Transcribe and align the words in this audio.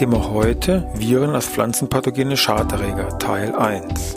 Thema 0.00 0.30
heute 0.30 0.90
Viren 0.94 1.34
als 1.34 1.46
pflanzenpathogene 1.46 2.34
Schaderreger 2.34 3.18
Teil 3.18 3.54
1. 3.54 4.14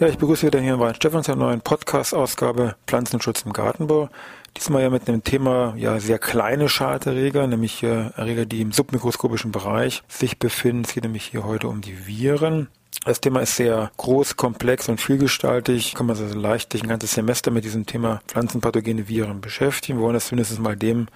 Ja, 0.00 0.08
ich 0.08 0.18
begrüße 0.18 0.44
wieder 0.44 0.58
hier 0.58 0.74
in 0.74 0.80
Weinstefan 0.80 1.22
zur 1.22 1.36
neuen 1.36 1.60
Podcast-Ausgabe 1.60 2.74
Pflanzenschutz 2.88 3.42
im 3.42 3.52
Gartenbau. 3.52 4.08
Diesmal 4.56 4.82
ja 4.82 4.90
mit 4.90 5.08
einem 5.08 5.22
Thema, 5.22 5.72
ja, 5.76 6.00
sehr 6.00 6.18
kleine 6.18 6.68
Schaderreger, 6.68 7.46
nämlich 7.46 7.84
äh, 7.84 8.10
Erreger, 8.16 8.44
die 8.44 8.60
im 8.60 8.72
submikroskopischen 8.72 9.52
Bereich 9.52 10.02
sich 10.08 10.40
befinden. 10.40 10.82
Es 10.82 10.92
geht 10.92 11.04
nämlich 11.04 11.26
hier 11.26 11.44
heute 11.44 11.68
um 11.68 11.80
die 11.80 12.08
Viren. 12.08 12.66
Das 13.04 13.20
Thema 13.20 13.38
ist 13.38 13.54
sehr 13.54 13.92
groß, 13.98 14.36
komplex 14.36 14.88
und 14.88 15.00
vielgestaltig. 15.00 15.94
Kann 15.94 16.06
man 16.06 16.16
also 16.16 16.36
leicht 16.36 16.74
ein 16.74 16.88
ganzes 16.88 17.12
Semester 17.12 17.52
mit 17.52 17.62
diesem 17.62 17.86
Thema 17.86 18.20
pflanzenpathogene 18.26 19.06
Viren 19.06 19.40
beschäftigen. 19.40 19.98
Wir 19.98 20.02
wollen 20.02 20.14
das 20.14 20.26
zumindest 20.26 20.58
mal 20.58 20.74
dem 20.74 21.06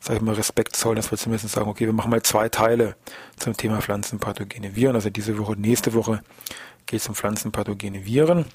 sage 0.00 0.18
ich 0.18 0.22
mal, 0.24 0.34
Respekt 0.34 0.76
zollen, 0.76 0.96
dass 0.96 1.10
wir 1.10 1.18
zumindest 1.18 1.48
sagen, 1.50 1.68
okay, 1.68 1.86
wir 1.86 1.92
machen 1.92 2.10
mal 2.10 2.22
zwei 2.22 2.48
Teile 2.48 2.96
zum 3.36 3.56
Thema 3.56 3.80
pflanzenpathogene 3.80 4.74
Viren. 4.74 4.96
Also 4.96 5.10
diese 5.10 5.38
Woche, 5.38 5.56
nächste 5.56 5.94
Woche 5.94 6.22
geht 6.86 7.00
es 7.00 7.08
um 7.08 7.14
pflanzenpathogene 7.14 8.04
Viren. 8.04 8.46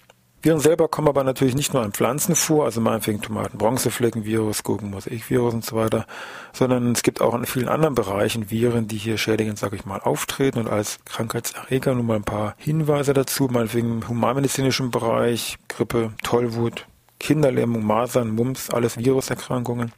Viren 0.41 0.59
selber 0.59 0.87
kommen 0.87 1.07
aber 1.07 1.23
natürlich 1.23 1.55
nicht 1.55 1.73
nur 1.73 1.81
an 1.81 1.91
Pflanzen 1.91 2.35
vor, 2.35 2.65
also 2.65 2.79
meinetwegen 2.79 3.19
Tomaten, 3.19 3.57
Bronzefleckenvirus, 3.57 4.61
Gurkenmosaikvirus 4.61 5.55
und 5.55 5.65
so 5.65 5.75
weiter, 5.75 6.05
sondern 6.53 6.91
es 6.91 7.01
gibt 7.01 7.19
auch 7.19 7.33
in 7.33 7.47
vielen 7.47 7.67
anderen 7.67 7.95
Bereichen 7.95 8.51
Viren, 8.51 8.87
die 8.87 8.97
hier 8.97 9.17
schädigend, 9.17 9.57
sage 9.57 9.75
ich 9.75 9.85
mal, 9.85 9.99
auftreten 9.99 10.59
und 10.59 10.69
als 10.69 10.99
Krankheitserreger 11.05 11.95
nur 11.95 12.03
mal 12.03 12.17
ein 12.17 12.23
paar 12.23 12.53
Hinweise 12.57 13.13
dazu, 13.13 13.47
meinetwegen 13.51 13.89
im 13.89 14.07
humanmedizinischen 14.07 14.91
Bereich, 14.91 15.57
Grippe, 15.67 16.11
Tollwut, 16.21 16.85
Kinderlähmung, 17.19 17.83
Masern, 17.83 18.29
Mumps, 18.29 18.69
alles 18.69 18.97
Viruserkrankungen. 18.97 19.93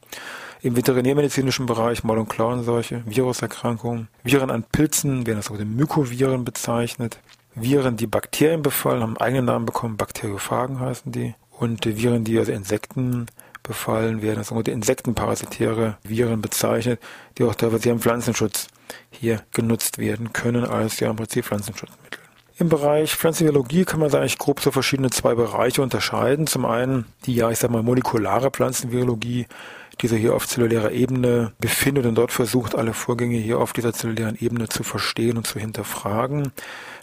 Im 0.60 0.74
veterinärmedizinischen 0.74 1.66
Bereich 1.66 2.02
Maul- 2.02 2.18
und 2.18 2.28
Klauenseuche, 2.28 3.02
Viruserkrankungen, 3.06 4.08
Viren 4.24 4.50
an 4.50 4.64
Pilzen 4.64 5.24
werden 5.24 5.38
als 5.38 5.50
Mykoviren 5.50 6.44
bezeichnet. 6.44 7.20
Viren, 7.54 7.96
die 7.96 8.08
Bakterien 8.08 8.62
befallen, 8.62 9.02
haben 9.02 9.16
einen 9.16 9.28
eigenen 9.28 9.44
Namen 9.44 9.66
bekommen, 9.66 9.96
Bakteriophagen 9.96 10.80
heißen 10.80 11.12
die. 11.12 11.34
Und 11.50 11.86
Viren, 11.86 12.24
die 12.24 12.38
also 12.38 12.50
Insekten 12.50 13.26
befallen 13.62 14.20
werden, 14.20 14.38
als 14.38 14.50
insektenparasitäre 14.50 15.98
Viren 16.02 16.40
bezeichnet, 16.40 17.00
die 17.36 17.44
auch 17.44 17.54
teilweise 17.54 17.90
im 17.90 18.00
Pflanzenschutz 18.00 18.66
hier 19.10 19.42
genutzt 19.52 19.98
werden 19.98 20.32
können 20.32 20.64
als 20.64 20.98
ja 20.98 21.10
im 21.10 21.16
Prinzip 21.16 21.44
Pflanzenschutzmittel. 21.44 22.20
Im 22.58 22.68
Bereich 22.68 23.14
Pflanzenbiologie 23.14 23.84
kann 23.84 24.00
man 24.00 24.12
eigentlich 24.12 24.38
grob 24.38 24.60
so 24.60 24.72
verschiedene 24.72 25.10
zwei 25.10 25.36
Bereiche 25.36 25.80
unterscheiden. 25.80 26.48
Zum 26.48 26.64
einen 26.64 27.04
die, 27.24 27.36
ja, 27.36 27.50
ich 27.50 27.58
sag 27.60 27.70
mal, 27.70 27.84
molekulare 27.84 28.50
Pflanzenbiologie, 28.50 29.46
die 30.00 30.08
sich 30.08 30.20
hier 30.20 30.34
auf 30.34 30.46
zellulärer 30.46 30.92
Ebene 30.92 31.52
befindet 31.58 32.06
und 32.06 32.14
dort 32.14 32.32
versucht, 32.32 32.74
alle 32.74 32.94
Vorgänge 32.94 33.36
hier 33.36 33.58
auf 33.58 33.72
dieser 33.72 33.92
zellulären 33.92 34.36
Ebene 34.38 34.68
zu 34.68 34.82
verstehen 34.84 35.36
und 35.36 35.46
zu 35.46 35.58
hinterfragen. 35.58 36.52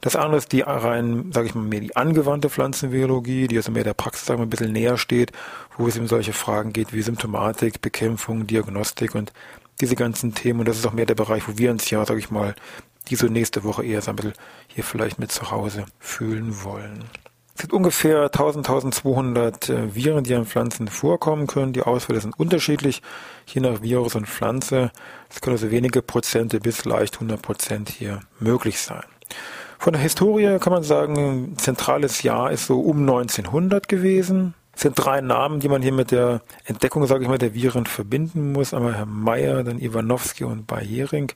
Das 0.01 0.16
andere 0.16 0.38
ist 0.38 0.51
die 0.51 0.61
rein, 0.61 1.31
sage 1.34 1.47
ich 1.47 1.55
mal, 1.55 1.63
mehr 1.63 1.81
die 1.81 1.95
angewandte 1.95 2.50
Pflanzenbiologie, 2.50 3.47
die 3.47 3.57
also 3.57 3.72
mehr 3.72 3.84
der 3.84 3.94
Praxis 3.94 4.25
sagen 4.25 4.39
wir, 4.39 4.45
ein 4.45 4.50
bisschen 4.50 4.72
näher 4.72 4.97
steht, 4.97 5.31
wo 5.78 5.88
es 5.88 5.97
um 5.97 6.07
solche 6.07 6.34
Fragen 6.34 6.73
geht 6.73 6.94
wie 6.94 7.01
Symptomatik, 7.01 7.81
Bekämpfung, 7.81 8.47
Diagnostik 8.47 9.16
und 9.16 9.34
diese 9.81 9.95
ganzen 9.95 10.34
Themen. 10.34 10.61
Und 10.61 10.67
das 10.67 10.78
ist 10.78 10.85
auch 10.85 10.94
mehr 10.94 11.05
der 11.05 11.16
Bereich, 11.16 11.47
wo 11.47 11.57
wir 11.57 11.72
uns 11.72 11.89
ja, 11.89 12.05
sage 12.05 12.19
ich 12.19 12.31
mal, 12.31 12.55
diese 13.09 13.28
nächste 13.28 13.63
Woche 13.63 13.85
eher 13.85 14.01
so 14.01 14.11
ein 14.11 14.16
bisschen 14.16 14.34
hier 14.67 14.84
vielleicht 14.84 15.19
mit 15.19 15.31
zu 15.31 15.51
Hause 15.51 15.85
fühlen 16.00 16.63
wollen. 16.63 17.03
Es 17.55 17.61
gibt 17.61 17.71
ungefähr 17.71 18.23
1000, 18.23 18.67
1200 18.67 19.69
äh, 19.69 19.95
Viren, 19.95 20.25
die 20.25 20.35
an 20.35 20.45
Pflanzen 20.45 20.89
vorkommen 20.89 21.47
können. 21.47 21.71
Die 21.71 21.83
Ausfälle 21.83 22.19
sind 22.19 22.38
unterschiedlich, 22.38 23.01
je 23.45 23.61
nach 23.61 23.81
Virus 23.81 24.16
und 24.16 24.27
Pflanze. 24.27 24.91
Es 25.29 25.39
können 25.39 25.55
also 25.55 25.71
wenige 25.71 26.01
Prozente 26.01 26.59
bis 26.59 26.83
leicht 26.83 27.16
100 27.16 27.41
Prozent 27.41 27.89
hier 27.89 28.19
möglich 28.39 28.81
sein. 28.81 29.05
Von 29.79 29.93
der 29.93 30.01
Historie 30.01 30.59
kann 30.59 30.73
man 30.73 30.83
sagen, 30.83 31.55
zentrales 31.57 32.23
Jahr 32.23 32.51
ist 32.51 32.67
so 32.67 32.81
um 32.81 32.99
1900 32.99 33.87
gewesen. 33.87 34.53
Es 34.75 34.81
sind 34.81 34.95
drei 34.95 35.22
Namen, 35.22 35.61
die 35.61 35.69
man 35.69 35.81
hier 35.81 35.93
mit 35.93 36.11
der 36.11 36.41
Entdeckung, 36.66 37.07
sage 37.07 37.23
ich 37.23 37.29
mal, 37.29 37.37
der 37.37 37.53
Viren 37.53 37.85
verbinden 37.85 38.51
muss. 38.51 38.73
Einmal 38.73 38.95
Herr 38.95 39.05
Meyer, 39.05 39.63
dann 39.63 39.79
Iwanowski 39.79 40.43
und 40.43 40.67
Bayering. 40.67 41.31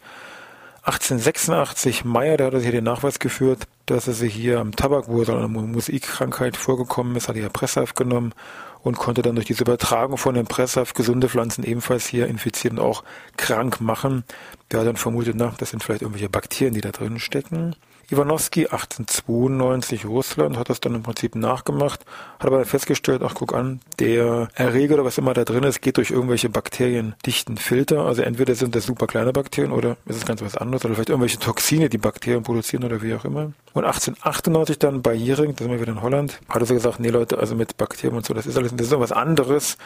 1886 0.84 2.06
Meyer, 2.06 2.38
der 2.38 2.48
hat 2.48 2.62
hier 2.62 2.72
den 2.72 2.84
Nachweis 2.84 3.20
geführt, 3.20 3.68
dass 3.86 4.08
er 4.08 4.14
sich 4.14 4.34
hier 4.34 4.60
am 4.60 4.76
Tabakwurzel 4.76 5.36
eine 5.36 5.48
Musikkrankheit 5.48 6.58
vorgekommen 6.58 7.16
ist, 7.16 7.28
hat 7.28 7.36
er 7.36 7.50
Presshaft 7.50 7.96
genommen 7.96 8.34
und 8.82 8.98
konnte 8.98 9.22
dann 9.22 9.36
durch 9.36 9.48
diese 9.48 9.64
Übertragung 9.64 10.18
von 10.18 10.36
dem 10.36 10.48
Presshaft 10.48 10.96
gesunde 10.96 11.28
Pflanzen 11.28 11.64
ebenfalls 11.64 12.08
hier 12.08 12.28
infizieren 12.28 12.80
und 12.80 12.86
auch 12.86 13.04
krank 13.36 13.82
machen. 13.82 14.24
Der 14.72 14.80
hat 14.80 14.88
dann 14.88 14.96
vermutet, 14.96 15.36
na, 15.38 15.54
das 15.58 15.72
sind 15.72 15.84
vielleicht 15.84 16.02
irgendwelche 16.02 16.30
Bakterien, 16.30 16.74
die 16.74 16.82
da 16.82 16.92
drin 16.92 17.20
stecken. 17.20 17.76
Iwanowski 18.12 18.68
1892 18.68 20.06
Russland 20.06 20.58
hat 20.58 20.70
das 20.70 20.80
dann 20.80 20.96
im 20.96 21.04
Prinzip 21.04 21.36
nachgemacht, 21.36 22.02
hat 22.40 22.48
aber 22.48 22.66
festgestellt, 22.66 23.22
ach 23.24 23.36
guck 23.36 23.54
an, 23.54 23.82
der 24.00 24.48
Erreger 24.56 24.96
oder 24.96 25.06
was 25.06 25.18
immer 25.18 25.34
da 25.34 25.44
drin 25.44 25.64
ist, 25.64 25.82
geht 25.82 25.98
durch 25.98 26.12
irgendwelche 26.12 26.50
bakteriendichten 26.50 27.58
Filter. 27.58 28.06
Also 28.06 28.22
entweder 28.24 28.56
sind 28.56 28.76
das 28.76 28.86
super 28.86 29.08
kleine 29.08 29.32
Bakterien 29.32 29.72
oder 29.72 29.98
ist 30.06 30.18
es 30.18 30.26
ganz 30.26 30.42
was 30.42 30.58
anderes 30.58 30.86
oder 30.86 30.96
vielleicht 30.96 31.10
irgendwelche 31.10 31.40
Toxine, 31.40 31.90
die 31.90 31.98
Bakterien 31.98 32.44
produzieren 32.44 32.84
oder 32.84 33.02
wie 33.02 33.14
auch 33.14 33.26
immer. 33.26 33.52
Und 33.74 33.86
1898 33.86 34.80
dann 34.80 35.02
bei 35.04 35.14
Jering, 35.14 35.56
da 35.56 35.64
sind 35.64 35.72
wir 35.72 35.80
wieder 35.80 35.92
in 35.92 36.02
Holland, 36.02 36.40
hat 36.50 36.62
er 36.62 36.66
so 36.66 36.74
gesagt, 36.74 37.00
nee 37.00 37.10
Leute, 37.10 37.38
also 37.38 37.56
mit 37.56 37.78
Bakterien 37.78 38.18
und 38.18 38.26
so, 38.26 38.34
das 38.34 38.48
ist 38.48 38.58
alles, 38.58 38.76
das 38.76 38.88
ist 38.88 39.00
was 39.00 39.12
anderes. 39.12 39.78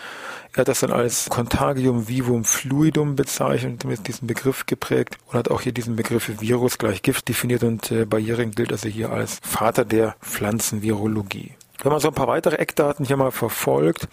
Er 0.53 0.61
hat 0.61 0.67
das 0.67 0.79
dann 0.79 0.91
als 0.91 1.29
Contagium 1.29 2.07
vivum 2.07 2.45
fluidum 2.45 3.15
bezeichnet, 3.15 3.83
mit 3.85 4.07
diesem 4.07 4.27
Begriff 4.27 4.65
geprägt 4.65 5.17
und 5.27 5.33
hat 5.33 5.49
auch 5.51 5.61
hier 5.61 5.73
diesen 5.73 5.95
Begriff 5.95 6.31
Virus 6.39 6.77
gleich 6.77 7.01
Gift 7.01 7.27
definiert 7.27 7.63
und 7.63 7.91
äh, 7.91 8.05
bei 8.13 8.19
Jering 8.19 8.51
gilt 8.51 8.71
also 8.71 8.87
hier 8.87 9.09
als 9.09 9.39
Vater 9.41 9.85
der 9.85 10.15
Pflanzenvirologie. 10.21 11.53
Wenn 11.81 11.91
man 11.91 11.99
so 11.99 12.09
ein 12.09 12.13
paar 12.13 12.27
weitere 12.27 12.57
Eckdaten 12.57 13.07
hier 13.07 13.17
mal 13.17 13.31
verfolgt, 13.31 14.07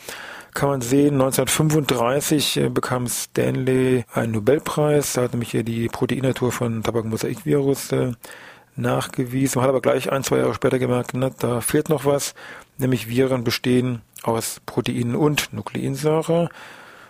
kann 0.55 0.71
man 0.71 0.81
sehen, 0.81 1.21
1935 1.21 2.57
äh, 2.57 2.69
bekam 2.71 3.09
Stanley 3.09 4.07
einen 4.15 4.33
Nobelpreis. 4.33 5.13
Da 5.13 5.23
hat 5.25 5.33
nämlich 5.33 5.51
hier 5.51 5.65
die 5.65 5.89
Proteinnatur 5.89 6.51
von 6.51 6.83
Tabakmosaikvirus 6.83 7.93
äh, 7.93 8.13
nachgewiesen. 8.75 9.59
Man 9.59 9.65
hat 9.65 9.69
aber 9.69 9.83
gleich 9.83 10.11
ein, 10.11 10.25
zwei 10.25 10.39
Jahre 10.39 10.55
später 10.55 10.79
gemerkt, 10.79 11.11
na, 11.13 11.29
da 11.29 11.61
fehlt 11.61 11.91
noch 11.91 12.07
was, 12.07 12.35
nämlich 12.79 13.07
Viren 13.07 13.45
bestehen 13.45 14.01
aus 14.23 14.63
Proteinen 14.65 15.15
und 15.15 15.53
Nukleinsäure. 15.53 16.49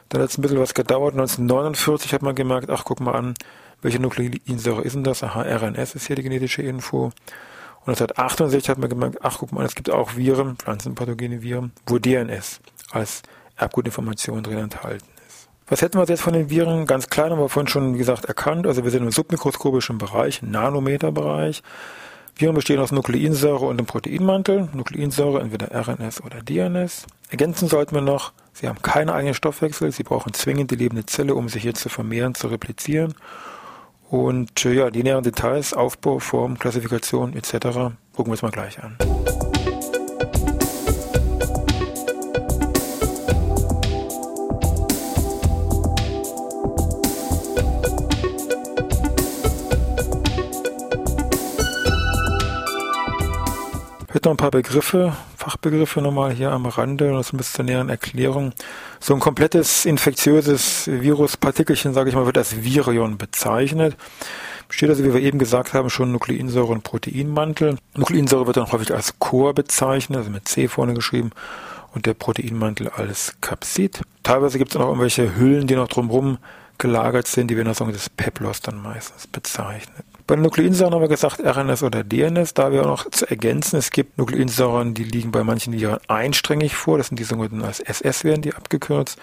Dann 0.09 0.23
hat 0.23 0.31
es 0.31 0.39
ein 0.39 0.43
bisschen 0.43 0.59
was 0.59 0.75
gedauert. 0.75 1.15
1949 1.15 2.13
hat 2.13 2.23
man 2.23 2.35
gemerkt, 2.35 2.69
ach, 2.69 2.83
guck 2.85 2.99
mal 2.99 3.15
an, 3.15 3.35
welche 3.83 4.01
Nukleinsäure 4.01 4.83
ist 4.83 4.95
denn 4.95 5.05
das? 5.05 5.23
Aha, 5.23 5.43
RNS 5.43 5.95
ist 5.95 6.07
hier 6.07 6.17
die 6.17 6.23
genetische 6.23 6.63
Info. 6.63 7.13
Und 7.87 7.93
1968 7.93 8.69
hat 8.69 8.79
man 8.79 8.91
gemerkt, 8.91 9.19
ach, 9.23 9.39
guck 9.39 9.53
mal, 9.53 9.65
es 9.65 9.75
gibt 9.75 9.91
auch 9.91 10.17
Viren, 10.17 10.57
pflanzenpathogene 10.57 11.43
Viren, 11.43 11.73
wo 11.87 11.99
DNS 11.99 12.61
als 12.91 13.23
Erbgutinformation 13.57 14.43
drin 14.43 14.59
enthalten 14.59 15.07
ist. 15.27 15.49
Was 15.69 15.81
hätten 15.81 15.99
wir 15.99 16.05
jetzt 16.05 16.21
von 16.21 16.35
den 16.35 16.51
Viren? 16.51 16.87
Ganz 16.87 17.09
klein 17.09 17.31
haben 17.31 17.39
wir 17.39 17.49
vorhin 17.49 17.69
schon, 17.69 17.95
wie 17.95 17.99
gesagt, 17.99 18.27
erkannt. 18.27 18.67
Also 18.67 18.85
wir 18.85 18.91
sind 18.91 19.03
im 19.03 19.11
submikroskopischen 19.11 19.99
Bereich, 19.99 20.43
Nanometerbereich. 20.43 21.63
Viren 22.37 22.55
bestehen 22.55 22.81
aus 22.81 22.93
Nukleinsäure 22.93 23.67
und 23.67 23.79
dem 23.79 23.87
Proteinmantel. 23.87 24.69
Nukleinsäure 24.73 25.41
entweder 25.41 25.71
RNS 25.73 26.23
oder 26.23 26.43
DNS. 26.43 27.07
Ergänzen 27.31 27.69
sollten 27.69 27.95
wir 27.95 28.03
noch, 28.03 28.33
sie 28.53 28.69
haben 28.69 28.83
keine 28.83 29.15
eigenen 29.15 29.35
Stoffwechsel, 29.35 29.93
sie 29.93 30.03
brauchen 30.03 30.33
zwingend 30.33 30.71
die 30.71 30.77
lebende 30.77 31.07
Zelle, 31.07 31.35
um 31.35 31.49
sich 31.49 31.63
hier 31.63 31.75
zu 31.75 31.89
vermehren, 31.89 32.35
zu 32.35 32.49
replizieren. 32.49 33.15
Und 34.11 34.65
äh, 34.65 34.73
ja, 34.73 34.91
die 34.91 35.05
näheren 35.05 35.23
Details, 35.23 35.73
Aufbau, 35.73 36.19
Form, 36.19 36.59
Klassifikation 36.59 37.33
etc. 37.35 37.53
gucken 38.13 38.27
wir 38.27 38.31
uns 38.33 38.43
mal 38.43 38.51
gleich 38.51 38.83
an. 38.83 38.97
Heute 54.13 54.29
noch 54.29 54.33
ein 54.33 54.37
paar 54.37 54.51
Begriffe 54.51 55.17
Fachbegriffe 55.41 56.03
nochmal 56.03 56.33
hier 56.33 56.53
am 56.53 56.67
Rande, 56.67 57.11
das 57.13 57.33
ein 57.33 57.39
bisschen 57.39 57.55
zur 57.55 57.65
näheren 57.65 57.89
Erklärung. 57.89 58.53
So 59.01 59.15
ein 59.15 59.21
komplettes 59.21 59.87
infektiöses 59.87 60.87
Viruspartikelchen, 60.87 61.95
sage 61.95 62.11
ich 62.11 62.15
mal, 62.15 62.27
wird 62.27 62.37
als 62.37 62.63
Virion 62.63 63.17
bezeichnet. 63.17 63.97
Besteht 64.69 64.91
also, 64.91 65.03
wie 65.03 65.15
wir 65.15 65.21
eben 65.23 65.39
gesagt 65.39 65.73
haben, 65.73 65.89
schon 65.89 66.13
Nukleinsäure 66.13 66.73
und 66.73 66.85
Proteinmantel. 66.85 67.79
Nukleinsäure 67.97 68.47
wird 68.47 68.59
dann 68.59 68.71
häufig 68.71 68.93
als 68.93 69.19
Chor 69.19 69.55
bezeichnet, 69.55 70.19
also 70.19 70.31
mit 70.31 70.47
C 70.47 70.69
vorne 70.69 70.93
geschrieben, 70.93 71.31
und 71.95 72.05
der 72.05 72.13
Proteinmantel 72.13 72.89
als 72.91 73.35
Capsid. 73.41 74.03
Teilweise 74.23 74.59
gibt 74.59 74.73
es 74.73 74.79
noch 74.79 74.89
irgendwelche 74.89 75.37
Hüllen, 75.37 75.67
die 75.67 75.75
noch 75.75 75.89
drumherum 75.89 76.37
gelagert 76.77 77.27
sind, 77.27 77.49
die 77.49 77.57
werden 77.57 77.69
als 77.69 77.79
sogenanntes 77.79 78.11
Peplos 78.11 78.61
dann 78.61 78.83
meistens 78.83 79.27
bezeichnet. 79.27 80.05
Bei 80.31 80.37
Nukleinsäuren 80.37 80.95
haben 80.95 81.01
wir 81.01 81.09
gesagt 81.09 81.41
RNS 81.41 81.83
oder 81.83 82.05
DNS. 82.05 82.55
Da 82.55 82.71
wir 82.71 82.83
auch 82.83 83.05
noch 83.05 83.11
zu 83.11 83.29
ergänzen, 83.29 83.79
es 83.79 83.91
gibt 83.91 84.17
Nukleinsäuren, 84.17 84.95
die 84.95 85.03
liegen 85.03 85.33
bei 85.33 85.43
manchen 85.43 85.73
Viren 85.73 85.99
einsträngig 86.07 86.77
vor. 86.77 86.99
Das 86.99 87.09
sind 87.09 87.19
die 87.19 87.25
sogenannten 87.25 87.65
als 87.65 87.81
SS 87.81 88.23
werden 88.23 88.41
die 88.41 88.55
abgekürzt. 88.55 89.19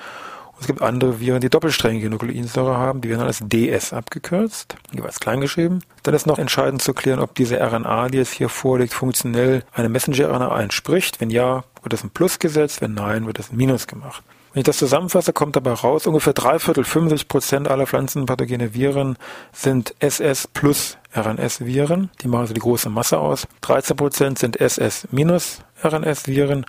Und 0.51 0.59
es 0.59 0.68
gibt 0.68 0.81
andere 0.81 1.21
Viren, 1.21 1.39
die 1.39 1.50
doppelsträngige 1.50 2.09
Nukleinsäure 2.09 2.75
haben. 2.75 3.00
Die 3.00 3.07
werden 3.07 3.21
als 3.21 3.39
DS 3.42 3.94
abgekürzt, 3.94 4.75
jeweils 4.94 5.21
kleingeschrieben. 5.21 5.81
Dann 6.04 6.13
ist 6.13 6.27
noch 6.27 6.39
entscheidend 6.39 6.81
zu 6.81 6.94
klären, 6.94 7.21
ob 7.21 7.36
diese 7.36 7.56
RNA, 7.57 8.09
die 8.09 8.18
jetzt 8.18 8.33
hier 8.33 8.50
vorliegt, 8.50 8.94
funktionell 8.94 9.63
einer 9.71 9.88
Messenger-RNA 9.88 10.59
entspricht. 10.62 11.21
Wenn 11.21 11.30
ja, 11.30 11.63
wird 11.83 11.94
das 11.94 12.04
ein 12.04 12.09
Plus 12.09 12.38
gesetzt. 12.38 12.81
Wenn 12.81 12.95
nein, 12.95 13.27
wird 13.27 13.39
das 13.39 13.54
ein 13.54 13.56
Minus 13.56 13.88
gemacht. 13.88 14.24
Wenn 14.57 14.62
ich 14.62 14.65
das 14.65 14.77
zusammenfasse, 14.77 15.33
kommt 15.33 15.56
dabei 15.56 15.74
raus, 15.74 16.07
ungefähr 16.07 16.33
drei 16.33 16.57
Viertel, 16.57 16.83
50 16.83 17.27
Prozent 17.27 17.68
aller 17.68 17.86
pflanzenpathogene 17.86 18.74
Viren 18.74 19.15
sind 19.54 19.94
SS 20.00 20.48
plus 20.48 20.98
RNS-Viren. 21.15 22.09
Die 22.24 22.27
machen 22.27 22.42
also 22.42 22.56
die 22.56 22.59
große 22.59 22.89
Masse 22.89 23.19
aus. 23.19 23.48
13 23.62 23.95
Prozent 23.95 24.39
sind 24.39 24.59
SS 24.59 25.07
minus 25.12 25.59
RNS-Viren 25.83 26.65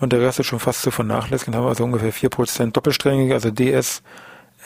und 0.00 0.12
der 0.12 0.20
Rest 0.20 0.40
ist 0.40 0.48
schon 0.48 0.58
fast 0.58 0.82
zu 0.82 0.90
vernachlässigen. 0.90 1.54
Haben 1.54 1.64
wir 1.64 1.70
also 1.70 1.84
ungefähr 1.84 2.12
4 2.12 2.28
Prozent 2.28 2.76
doppelsträngige, 2.76 3.32
also 3.32 3.50
DS, 3.50 4.02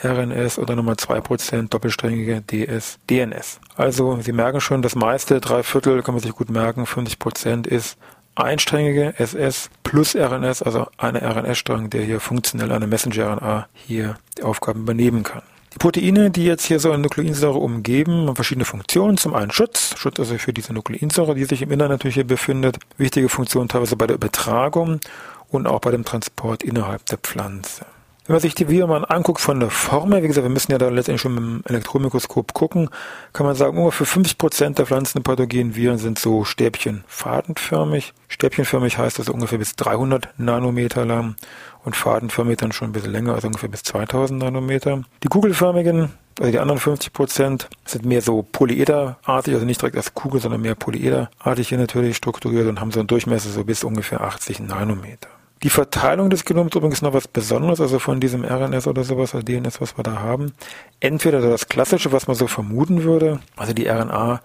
RNS 0.03 0.59
oder 0.59 0.75
nochmal 0.75 0.95
2% 0.95 1.69
doppelsträngige 1.69 2.41
DS, 2.41 2.99
DNS. 3.09 3.61
Also 3.77 4.19
Sie 4.19 4.33
merken 4.33 4.59
schon, 4.59 4.81
das 4.81 4.95
meiste, 4.95 5.39
drei 5.39 5.63
Viertel, 5.63 6.03
kann 6.03 6.13
man 6.13 6.21
sich 6.21 6.33
gut 6.33 6.49
merken, 6.49 6.83
50% 6.83 7.67
ist 7.67 7.97
einsträngige 8.35 9.13
SS 9.17 9.69
plus 9.83 10.15
RNS, 10.15 10.61
also 10.61 10.87
eine 10.97 11.21
RNS-Strang, 11.21 11.89
der 11.89 12.03
hier 12.03 12.19
funktionell 12.19 12.71
eine 12.71 12.87
Messenger-RNA 12.87 13.67
hier 13.73 14.17
die 14.37 14.43
Aufgaben 14.43 14.81
übernehmen 14.81 15.23
kann. 15.23 15.41
Die 15.73 15.77
Proteine, 15.77 16.31
die 16.31 16.45
jetzt 16.45 16.65
hier 16.65 16.79
so 16.79 16.91
eine 16.91 17.03
Nukleinsäure 17.03 17.57
umgeben, 17.57 18.27
haben 18.27 18.35
verschiedene 18.35 18.63
Funktionen. 18.63 19.17
Zum 19.17 19.33
einen 19.33 19.51
Schutz, 19.51 19.93
Schutz 19.97 20.19
also 20.19 20.37
für 20.37 20.53
diese 20.53 20.73
Nukleinsäure, 20.73 21.35
die 21.35 21.43
sich 21.43 21.61
im 21.61 21.71
Innern 21.71 21.89
natürlich 21.89 22.15
hier 22.15 22.27
befindet. 22.27 22.77
Wichtige 22.97 23.27
Funktion 23.27 23.67
teilweise 23.67 23.97
bei 23.97 24.07
der 24.07 24.15
Übertragung 24.15 25.01
und 25.49 25.67
auch 25.67 25.81
bei 25.81 25.91
dem 25.91 26.05
Transport 26.05 26.63
innerhalb 26.63 27.05
der 27.07 27.17
Pflanze. 27.17 27.85
Wenn 28.27 28.33
man 28.33 28.41
sich 28.41 28.55
die 28.55 28.67
Viren 28.67 28.89
mal 28.89 29.05
anguckt 29.05 29.39
von 29.39 29.59
der 29.59 29.69
Form 29.69 30.11
her, 30.11 30.23
wie 30.23 30.27
gesagt, 30.27 30.45
wir 30.45 30.49
müssen 30.49 30.71
ja 30.71 30.79
da 30.79 30.89
letztendlich 30.89 31.21
schon 31.21 31.35
mit 31.35 31.43
dem 31.43 31.61
Elektronenmikroskop 31.65 32.53
gucken, 32.55 32.89
kann 33.33 33.45
man 33.45 33.55
sagen, 33.55 33.77
ungefähr 33.77 34.07
50 34.07 34.39
Prozent 34.39 34.79
der 34.79 34.87
pflanzenpathogenen 34.87 35.75
Viren 35.75 35.99
sind 35.99 36.17
so 36.17 36.43
stäbchenfadenförmig. 36.43 38.13
Stäbchenförmig 38.27 38.97
heißt 38.97 39.19
also 39.19 39.31
ungefähr 39.31 39.59
bis 39.59 39.75
300 39.75 40.29
Nanometer 40.39 41.05
lang 41.05 41.35
und 41.83 41.95
fadenförmig 41.95 42.57
dann 42.57 42.71
schon 42.71 42.89
ein 42.89 42.93
bisschen 42.93 43.11
länger, 43.11 43.35
also 43.35 43.45
ungefähr 43.45 43.69
bis 43.69 43.83
2000 43.83 44.39
Nanometer. 44.39 45.03
Die 45.21 45.27
kugelförmigen, 45.27 46.09
also 46.39 46.51
die 46.51 46.57
anderen 46.57 46.79
50 46.79 47.13
Prozent, 47.13 47.69
sind 47.85 48.05
mehr 48.05 48.23
so 48.23 48.41
polyederartig, 48.41 49.53
also 49.53 49.67
nicht 49.67 49.81
direkt 49.83 49.97
als 49.97 50.15
Kugel, 50.15 50.41
sondern 50.41 50.61
mehr 50.61 50.73
polyederartig 50.73 51.69
hier 51.69 51.77
natürlich 51.77 52.17
strukturiert 52.17 52.67
und 52.67 52.81
haben 52.81 52.89
so 52.89 53.01
einen 53.01 53.07
Durchmesser 53.07 53.51
so 53.51 53.63
bis 53.63 53.83
ungefähr 53.83 54.21
80 54.21 54.61
Nanometer. 54.61 55.29
Die 55.63 55.69
Verteilung 55.69 56.29
des 56.29 56.45
Genoms 56.45 56.75
übrigens 56.75 57.01
noch 57.01 57.13
was 57.13 57.27
Besonderes, 57.27 57.81
also 57.81 57.97
von 57.97 58.19
diesem 58.19 58.43
RNS 58.43 58.87
oder 58.87 59.03
sowas, 59.03 59.33
oder 59.33 59.43
DNS, 59.43 59.81
was 59.81 59.97
wir 59.97 60.03
da 60.03 60.19
haben. 60.19 60.53
Entweder 60.99 61.41
das 61.41 61.69
klassische, 61.69 62.11
was 62.11 62.27
man 62.27 62.35
so 62.35 62.47
vermuten 62.47 63.03
würde, 63.03 63.39
also 63.55 63.73
die 63.73 63.87
RNA, 63.87 64.41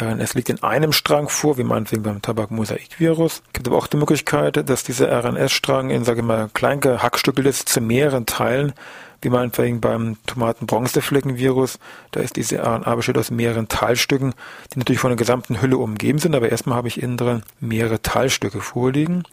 RNS 0.00 0.34
liegt 0.34 0.50
in 0.50 0.62
einem 0.62 0.92
Strang 0.92 1.28
vor, 1.28 1.56
wie 1.56 1.64
meinetwegen 1.64 2.02
beim 2.02 2.20
Tabakmosaikvirus. 2.20 3.42
Es 3.46 3.52
gibt 3.52 3.66
aber 3.66 3.78
auch 3.78 3.86
die 3.86 3.96
Möglichkeit, 3.96 4.68
dass 4.68 4.84
dieser 4.84 5.10
RNS-Strang 5.10 5.90
in, 5.90 6.04
sage 6.04 6.20
ich 6.20 6.26
mal, 6.26 6.50
klein 6.52 6.80
gehackstückelt 6.80 7.46
ist 7.46 7.68
zu 7.68 7.80
mehreren 7.80 8.26
Teilen, 8.26 8.74
wie 9.22 9.30
meinetwegen 9.30 9.80
beim 9.80 10.16
Tomaten-Bronzefleckenvirus. 10.26 11.78
Da 12.10 12.20
ist 12.20 12.36
diese 12.36 12.58
RNA 12.58 12.94
besteht 12.94 13.16
aus 13.16 13.30
mehreren 13.30 13.68
Teilstücken, 13.68 14.34
die 14.74 14.78
natürlich 14.78 15.00
von 15.00 15.10
der 15.10 15.16
gesamten 15.16 15.62
Hülle 15.62 15.78
umgeben 15.78 16.18
sind, 16.18 16.34
aber 16.34 16.50
erstmal 16.50 16.76
habe 16.76 16.88
ich 16.88 17.02
innen 17.02 17.16
drin 17.16 17.42
mehrere 17.60 18.02
Teilstücke 18.02 18.60
vorliegen. 18.60 19.24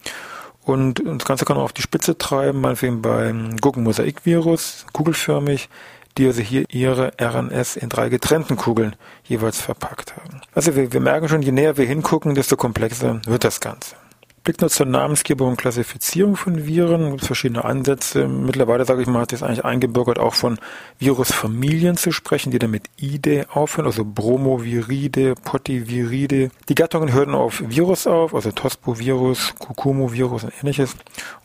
Und 0.64 1.02
das 1.04 1.26
Ganze 1.26 1.44
kann 1.44 1.56
man 1.56 1.64
auf 1.64 1.72
die 1.72 1.82
Spitze 1.82 2.16
treiben, 2.16 2.60
meinetwegen 2.60 3.02
beim 3.02 3.56
Gurkenmosaikvirus, 3.58 4.86
kugelförmig, 4.92 5.68
die 6.16 6.26
also 6.26 6.40
hier 6.40 6.64
ihre 6.70 7.12
RNS 7.20 7.76
in 7.76 7.88
drei 7.88 8.08
getrennten 8.08 8.56
Kugeln 8.56 8.96
jeweils 9.24 9.60
verpackt 9.60 10.16
haben. 10.16 10.40
Also 10.54 10.76
wir, 10.76 10.92
wir 10.92 11.00
merken 11.00 11.28
schon, 11.28 11.42
je 11.42 11.52
näher 11.52 11.76
wir 11.76 11.86
hingucken, 11.86 12.34
desto 12.34 12.56
komplexer 12.56 13.20
wird 13.26 13.44
das 13.44 13.60
Ganze. 13.60 13.96
Blick 14.44 14.60
nur 14.60 14.68
zur 14.68 14.84
Namensgebung 14.84 15.48
und 15.48 15.56
Klassifizierung 15.56 16.36
von 16.36 16.66
Viren. 16.66 17.04
Es 17.04 17.10
gibt 17.12 17.24
verschiedene 17.24 17.64
Ansätze. 17.64 18.28
Mittlerweile, 18.28 18.84
sage 18.84 19.00
ich 19.00 19.08
mal, 19.08 19.22
hat 19.22 19.32
es 19.32 19.42
eigentlich 19.42 19.64
eingebürgert, 19.64 20.18
auch 20.18 20.34
von 20.34 20.58
Virusfamilien 20.98 21.96
zu 21.96 22.12
sprechen, 22.12 22.50
die 22.50 22.58
dann 22.58 22.70
mit 22.70 22.90
IDE 23.00 23.46
aufhören, 23.48 23.86
also 23.86 24.04
Bromoviride, 24.04 25.34
Potiviride. 25.34 26.50
Die 26.68 26.74
Gattungen 26.74 27.14
hören 27.14 27.34
auf 27.34 27.62
Virus 27.66 28.06
auf, 28.06 28.34
also 28.34 28.52
Tospovirus, 28.52 29.54
Kukumovirus 29.58 30.44
und 30.44 30.52
ähnliches. 30.60 30.94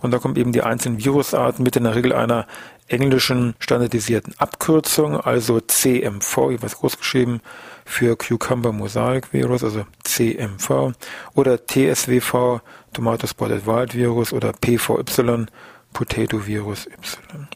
Und 0.02 0.12
da 0.12 0.20
kommen 0.20 0.36
eben 0.36 0.52
die 0.52 0.64
einzelnen 0.64 1.02
Virusarten 1.02 1.64
mit 1.64 1.78
in 1.78 1.86
der 1.86 1.96
Regel 1.96 2.12
einer 2.12 2.48
englischen 2.90 3.56
standardisierten 3.60 4.34
Abkürzung, 4.40 5.16
also 5.22 5.60
CMV, 5.62 6.52
jeweils 6.52 6.78
groß 6.78 6.98
geschrieben, 6.98 7.40
für 7.86 8.16
Cucumber 8.18 8.72
Mosaic 8.72 9.32
Virus, 9.32 9.64
also 9.64 9.86
CMV, 10.04 10.94
oder 11.34 11.66
TSWV, 11.66 12.62
Tomato 12.94 13.28
Spotted 13.28 13.66
Wild 13.66 13.96
Virus, 13.96 14.34
oder 14.34 14.52
PVY, 14.54 15.46
Potato 15.94 16.46
Virus 16.46 16.88
Y. 16.88 17.48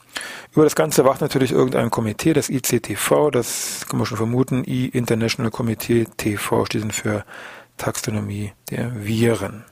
Über 0.53 0.63
das 0.63 0.75
Ganze 0.75 1.05
wacht 1.05 1.21
natürlich 1.21 1.51
irgendein 1.51 1.89
Komitee, 1.89 2.33
das 2.33 2.49
ICTV, 2.49 3.31
das 3.31 3.85
kann 3.87 3.97
man 3.97 4.05
schon 4.05 4.17
vermuten, 4.17 4.63
I 4.65 4.87
International 4.87 5.51
Committee 5.51 6.05
TV 6.17 6.65
steht 6.65 6.93
für 6.93 7.23
Taxonomie 7.77 8.53
der 8.69 9.05
Viren. 9.05 9.65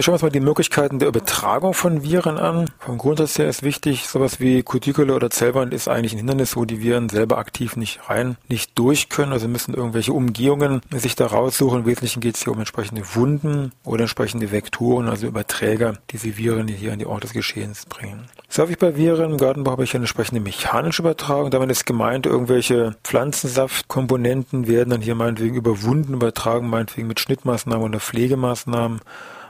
Hier 0.00 0.04
schauen 0.04 0.12
wir 0.12 0.14
uns 0.14 0.22
mal 0.22 0.30
die 0.30 0.40
Möglichkeiten 0.40 0.98
der 0.98 1.08
Übertragung 1.08 1.74
von 1.74 2.02
Viren 2.02 2.38
an. 2.38 2.70
Vom 2.78 2.96
Grundsatz 2.96 3.36
her 3.36 3.50
ist 3.50 3.62
wichtig, 3.62 4.08
sowas 4.08 4.40
wie 4.40 4.62
Cuticule 4.62 5.14
oder 5.14 5.28
Zellwand 5.28 5.74
ist 5.74 5.88
eigentlich 5.88 6.14
ein 6.14 6.16
Hindernis, 6.16 6.56
wo 6.56 6.64
die 6.64 6.80
Viren 6.80 7.10
selber 7.10 7.36
aktiv 7.36 7.76
nicht 7.76 8.08
rein, 8.08 8.38
nicht 8.48 8.78
durch 8.78 9.10
können. 9.10 9.34
Also 9.34 9.46
müssen 9.46 9.74
irgendwelche 9.74 10.14
Umgehungen 10.14 10.80
sich 10.90 11.16
da 11.16 11.26
raussuchen. 11.26 11.80
Im 11.80 11.84
Wesentlichen 11.84 12.20
geht 12.20 12.36
es 12.36 12.44
hier 12.44 12.54
um 12.54 12.58
entsprechende 12.58 13.14
Wunden 13.14 13.72
oder 13.84 14.04
entsprechende 14.04 14.50
Vektoren, 14.50 15.06
also 15.06 15.26
Überträger, 15.26 15.98
diese 16.08 16.38
Viren 16.38 16.66
hier 16.68 16.94
an 16.94 16.98
die 16.98 17.04
Ort 17.04 17.24
des 17.24 17.34
Geschehens 17.34 17.84
bringen. 17.84 18.24
So 18.48 18.62
habe 18.62 18.72
ich 18.72 18.78
bei 18.78 18.96
Viren 18.96 19.32
im 19.32 19.36
Gartenbau 19.36 19.72
habe 19.72 19.84
ich 19.84 19.94
eine 19.94 20.04
entsprechende 20.04 20.40
mechanische 20.40 21.02
Übertragung. 21.02 21.50
Damit 21.50 21.70
ist 21.70 21.84
gemeint, 21.84 22.24
irgendwelche 22.24 22.96
Pflanzensaftkomponenten 23.04 24.66
werden 24.66 24.88
dann 24.88 25.02
hier 25.02 25.14
meinetwegen 25.14 25.56
über 25.56 25.82
Wunden 25.82 26.14
übertragen, 26.14 26.70
meinetwegen 26.70 27.06
mit 27.06 27.20
Schnittmaßnahmen 27.20 27.84
oder 27.84 28.00
Pflegemaßnahmen. 28.00 29.02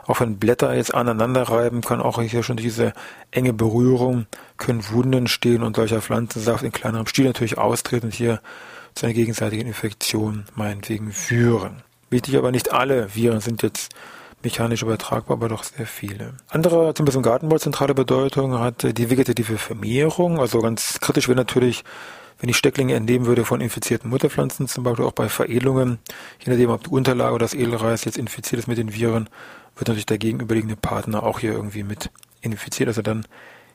Auch 0.07 0.19
wenn 0.19 0.37
Blätter 0.37 0.73
jetzt 0.75 0.93
aneinander 0.93 1.43
reiben, 1.43 1.81
kann 1.81 2.01
auch 2.01 2.21
hier 2.21 2.43
schon 2.43 2.57
diese 2.57 2.93
enge 3.31 3.53
Berührung, 3.53 4.25
können 4.57 4.87
Wunden 4.89 5.13
entstehen 5.13 5.63
und 5.63 5.75
solcher 5.75 6.01
Pflanzensaft 6.01 6.63
in 6.63 6.71
kleinerem 6.71 7.07
Stil 7.07 7.25
natürlich 7.25 7.57
austreten 7.57 8.07
und 8.07 8.13
hier 8.13 8.41
zu 8.95 9.05
einer 9.05 9.13
gegenseitigen 9.13 9.67
Infektion 9.67 10.45
meinetwegen 10.55 11.11
führen. 11.11 11.83
Wichtig 12.09 12.37
aber 12.37 12.51
nicht 12.51 12.73
alle 12.73 13.15
Viren 13.15 13.39
sind 13.39 13.63
jetzt 13.63 13.93
mechanisch 14.43 14.81
übertragbar, 14.81 15.37
aber 15.37 15.49
doch 15.49 15.63
sehr 15.63 15.85
viele. 15.85 16.33
Andere, 16.49 16.93
zum 16.93 17.05
Beispiel 17.05 17.19
im 17.19 17.23
Gartenbau 17.23 17.57
zentrale 17.57 17.93
Bedeutung 17.93 18.59
hat 18.59 18.97
die 18.97 19.09
vegetative 19.09 19.57
Vermehrung. 19.57 20.39
Also 20.39 20.59
ganz 20.61 20.99
kritisch 20.99 21.27
wäre 21.27 21.37
natürlich, 21.37 21.83
wenn 22.41 22.49
ich 22.49 22.57
Stecklinge 22.57 22.95
entnehmen 22.95 23.27
würde 23.27 23.45
von 23.45 23.61
infizierten 23.61 24.09
Mutterpflanzen, 24.09 24.67
zum 24.67 24.83
Beispiel 24.83 25.05
auch 25.05 25.11
bei 25.11 25.29
Veredelungen, 25.29 25.99
je 26.43 26.51
nachdem, 26.51 26.71
ob 26.71 26.83
die 26.83 26.89
Unterlage 26.89 27.35
oder 27.35 27.45
das 27.45 27.53
Edelreis 27.53 28.03
jetzt 28.03 28.17
infiziert 28.17 28.59
ist 28.59 28.67
mit 28.67 28.79
den 28.79 28.93
Viren, 28.93 29.29
wird 29.75 29.87
natürlich 29.87 30.07
der 30.07 30.17
gegenüberliegende 30.17 30.75
Partner 30.75 31.21
auch 31.21 31.39
hier 31.39 31.53
irgendwie 31.53 31.83
mit 31.83 32.09
infiziert. 32.41 32.87
Also 32.87 33.03
dann 33.03 33.25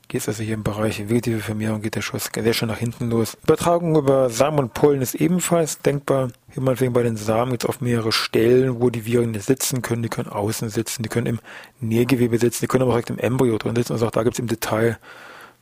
geht 0.08 0.20
es 0.20 0.28
also 0.28 0.42
hier 0.42 0.54
im 0.54 0.64
Bereich 0.64 0.98
vegetative 1.08 1.40
Vermehrung, 1.40 1.80
geht 1.80 1.94
der 1.94 2.02
Schuss 2.02 2.28
sehr 2.34 2.52
schön 2.52 2.68
nach 2.68 2.78
hinten 2.78 3.08
los. 3.08 3.36
Übertragung 3.44 3.96
über 3.96 4.30
Samen 4.30 4.58
und 4.58 4.74
Pollen 4.74 5.00
ist 5.00 5.14
ebenfalls 5.14 5.78
denkbar. 5.78 6.30
Hier 6.52 6.62
meinetwegen 6.62 6.92
bei 6.92 7.04
den 7.04 7.16
Samen 7.16 7.52
jetzt 7.52 7.66
auf 7.66 7.80
mehrere 7.80 8.10
Stellen, 8.10 8.80
wo 8.80 8.90
die 8.90 9.06
Viren 9.06 9.32
sitzen 9.38 9.82
können. 9.82 10.02
Die 10.02 10.08
können 10.08 10.28
außen 10.28 10.70
sitzen, 10.70 11.04
die 11.04 11.08
können 11.08 11.26
im 11.26 11.38
Nährgewebe 11.80 12.38
sitzen, 12.38 12.62
die 12.62 12.66
können 12.66 12.82
aber 12.82 12.90
auch 12.90 12.96
direkt 12.96 13.10
im 13.10 13.18
Embryo 13.18 13.58
drin 13.58 13.76
sitzen. 13.76 13.92
Also 13.92 14.06
auch 14.06 14.12
da 14.12 14.24
gibt 14.24 14.34
es 14.34 14.40
im 14.40 14.48
Detail 14.48 14.98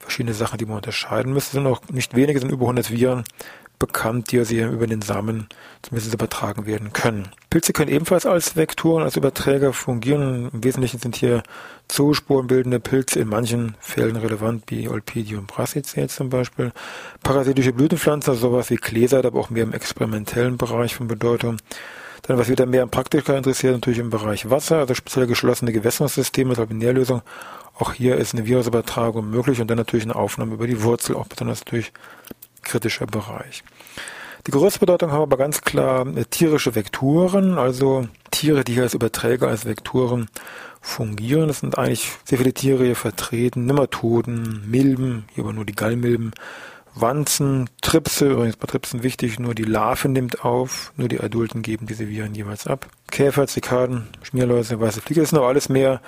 verschiedene 0.04 0.34
Sachen, 0.34 0.58
die 0.58 0.66
man 0.66 0.76
unterscheiden 0.76 1.32
müsste. 1.32 1.48
Es 1.48 1.52
sind 1.52 1.64
noch 1.64 1.88
nicht 1.90 2.14
wenige, 2.14 2.38
sind 2.38 2.52
über 2.52 2.64
100 2.64 2.90
Viren 2.90 3.24
bekannt, 3.78 4.32
die 4.32 4.44
sie 4.44 4.60
über 4.60 4.86
den 4.86 5.02
Samen 5.02 5.48
zumindest 5.82 6.14
übertragen 6.14 6.66
werden 6.66 6.92
können. 6.92 7.28
Pilze 7.50 7.72
können 7.72 7.90
ebenfalls 7.90 8.24
als 8.24 8.56
Vektoren, 8.56 9.02
als 9.02 9.16
Überträger 9.16 9.72
fungieren. 9.72 10.48
Im 10.52 10.64
Wesentlichen 10.64 11.00
sind 11.00 11.16
hier 11.16 11.42
Zoosporenbildende 11.88 12.80
Pilze 12.80 13.20
in 13.20 13.28
manchen 13.28 13.76
Fällen 13.80 14.16
relevant, 14.16 14.64
wie 14.68 14.88
Olpidium 14.88 15.46
brassicea 15.46 16.08
zum 16.08 16.30
Beispiel. 16.30 16.72
Parasitische 17.22 17.72
Blütenpflanzen, 17.72 18.34
sowas 18.34 18.70
wie 18.70 18.76
Gläser, 18.76 19.24
aber 19.24 19.38
auch 19.38 19.50
mehr 19.50 19.64
im 19.64 19.72
experimentellen 19.72 20.56
Bereich 20.56 20.94
von 20.94 21.08
Bedeutung. 21.08 21.58
Dann, 22.22 22.38
was 22.38 22.48
wieder 22.48 22.64
mehr 22.64 22.82
an 22.82 22.90
Praktiker 22.90 23.36
interessiert, 23.36 23.74
natürlich 23.74 23.98
im 23.98 24.08
Bereich 24.08 24.48
Wasser, 24.48 24.78
also 24.78 24.94
speziell 24.94 25.26
geschlossene 25.26 25.72
Gewässerungssysteme, 25.72 26.54
Binärlösung. 26.54 27.20
Auch 27.76 27.92
hier 27.92 28.16
ist 28.16 28.34
eine 28.34 28.46
Virusübertragung 28.46 29.28
möglich 29.28 29.60
und 29.60 29.68
dann 29.68 29.78
natürlich 29.78 30.04
eine 30.04 30.16
Aufnahme 30.16 30.54
über 30.54 30.66
die 30.66 30.82
Wurzel, 30.82 31.16
auch 31.16 31.26
besonders 31.26 31.60
natürlich 31.60 31.92
kritischer 32.62 33.06
Bereich. 33.06 33.64
Die 34.46 34.50
größte 34.50 34.78
Bedeutung 34.78 35.10
haben 35.10 35.22
aber 35.22 35.38
ganz 35.38 35.62
klar 35.62 36.06
äh, 36.16 36.24
tierische 36.26 36.74
Vektoren, 36.74 37.58
also 37.58 38.06
Tiere, 38.30 38.62
die 38.62 38.74
hier 38.74 38.82
als 38.82 38.94
Überträger, 38.94 39.48
als 39.48 39.64
Vektoren 39.64 40.28
fungieren. 40.82 41.48
Das 41.48 41.60
sind 41.60 41.78
eigentlich 41.78 42.12
sehr 42.24 42.38
viele 42.38 42.52
Tiere 42.52 42.84
hier 42.84 42.96
vertreten. 42.96 43.64
Nematoden, 43.64 44.64
Milben, 44.70 45.24
hier 45.34 45.44
aber 45.44 45.54
nur 45.54 45.64
die 45.64 45.74
Gallmilben, 45.74 46.32
Wanzen, 46.94 47.70
Tripse, 47.80 48.30
übrigens 48.30 48.56
bei 48.56 48.66
Tripsen 48.66 49.02
wichtig, 49.02 49.40
nur 49.40 49.54
die 49.54 49.64
Larve 49.64 50.08
nimmt 50.08 50.44
auf, 50.44 50.92
nur 50.96 51.08
die 51.08 51.20
Adulten 51.20 51.62
geben 51.62 51.86
diese 51.86 52.08
Viren 52.08 52.34
jeweils 52.34 52.66
ab. 52.66 52.86
Käfer, 53.10 53.46
Zikaden, 53.46 54.08
Schmierläuse, 54.22 54.78
weiße 54.78 55.00
Fliege, 55.00 55.22
das 55.22 55.30
sind 55.30 55.38
aber 55.38 55.48
alles 55.48 55.68
mehr 55.68 56.00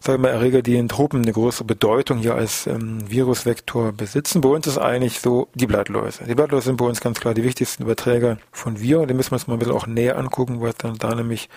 sagen 0.00 0.22
wir 0.22 0.30
mal, 0.30 0.34
Erreger, 0.34 0.62
die 0.62 0.76
in 0.76 0.88
Truppen 0.88 1.22
eine 1.22 1.32
größere 1.32 1.64
Bedeutung 1.64 2.18
hier 2.18 2.34
als 2.34 2.66
ähm, 2.66 2.98
Virusvektor 3.08 3.92
besitzen. 3.92 4.40
Bei 4.40 4.48
uns 4.48 4.66
ist 4.66 4.78
eigentlich 4.78 5.20
so 5.20 5.48
die 5.54 5.66
Blattläuse. 5.66 6.24
Die 6.24 6.34
Blattläuse 6.34 6.66
sind 6.66 6.76
bei 6.76 6.86
uns 6.86 7.00
ganz 7.00 7.20
klar 7.20 7.34
die 7.34 7.44
wichtigsten 7.44 7.82
Überträger 7.82 8.38
von 8.50 8.80
Viren. 8.80 9.08
Die 9.08 9.14
müssen 9.14 9.32
wir 9.32 9.36
uns 9.36 9.46
mal 9.46 9.54
ein 9.54 9.58
bisschen 9.58 9.74
auch 9.74 9.86
näher 9.86 10.18
angucken, 10.18 10.60
weil 10.60 10.70
es 10.70 10.76
dann 10.76 10.96
da 10.96 11.14
nämlich 11.14 11.48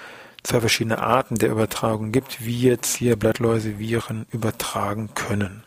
zwei 0.44 0.60
verschiedene 0.60 1.00
Arten 1.02 1.36
der 1.36 1.52
Übertragung 1.52 2.12
gibt, 2.12 2.46
wie 2.46 2.60
jetzt 2.60 2.96
hier 2.96 3.16
Blattläuse 3.16 3.80
Viren 3.80 4.26
übertragen 4.32 5.10
können. 5.16 5.64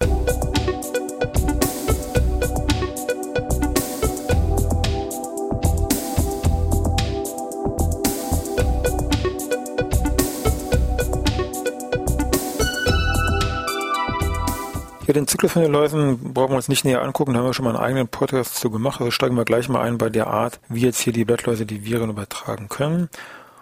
Den 15.16 15.26
Zyklus 15.26 15.52
von 15.52 15.62
den 15.62 15.72
Läusen 15.72 16.34
brauchen 16.34 16.52
wir 16.52 16.56
uns 16.56 16.68
nicht 16.68 16.84
näher 16.84 17.02
angucken, 17.02 17.32
da 17.32 17.40
haben 17.40 17.46
wir 17.46 17.54
schon 17.54 17.64
mal 17.64 17.74
einen 17.74 17.84
eigenen 17.84 18.08
Podcast 18.08 18.56
zu 18.56 18.70
gemacht. 18.70 19.00
Also 19.00 19.10
steigen 19.10 19.34
wir 19.34 19.44
gleich 19.44 19.68
mal 19.68 19.80
ein 19.80 19.98
bei 19.98 20.10
der 20.10 20.28
Art, 20.28 20.60
wie 20.68 20.82
jetzt 20.82 21.00
hier 21.00 21.12
die 21.12 21.24
Blattläuse 21.24 21.66
die 21.66 21.84
Viren 21.84 22.10
übertragen 22.10 22.68
können. 22.68 23.08